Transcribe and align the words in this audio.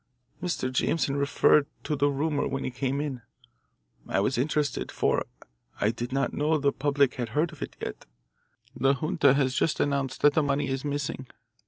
"Mr. 0.41 0.71
Jameson 0.73 1.15
referred 1.15 1.67
to 1.83 1.95
the 1.95 2.07
rumour 2.09 2.47
when 2.47 2.63
he 2.63 2.71
came 2.71 2.99
in. 2.99 3.21
I 4.07 4.19
was 4.19 4.35
interested, 4.35 4.91
for 4.91 5.27
I 5.79 5.91
did 5.91 6.11
not 6.11 6.33
know 6.33 6.57
the 6.57 6.71
public 6.71 7.13
had 7.17 7.29
heard 7.37 7.51
of 7.51 7.61
it 7.61 7.75
yet. 7.79 8.07
The 8.75 8.95
junta 8.95 9.35
has 9.35 9.53
just 9.53 9.79
announced 9.79 10.23
that 10.23 10.33
the 10.33 10.41
money 10.41 10.69
is 10.69 10.83
missing. 10.83 11.27